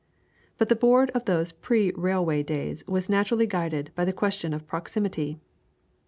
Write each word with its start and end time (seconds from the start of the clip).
But 0.57 0.69
the 0.69 0.75
Board 0.75 1.11
of 1.11 1.25
those 1.25 1.51
pre 1.51 1.91
railway 1.91 2.41
days 2.41 2.83
was 2.87 3.07
naturally 3.07 3.45
guided 3.45 3.91
by 3.93 4.03
the 4.03 4.11
question 4.11 4.51
of 4.51 4.65
proximity. 4.65 5.39